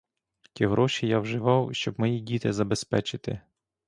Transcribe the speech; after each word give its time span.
Ті 0.53 0.65
гроші 0.67 1.07
я 1.07 1.19
вживав 1.19 1.75
щоб 1.75 1.99
мої 1.99 2.19
діти 2.19 2.53
забезпечити. 2.53 3.39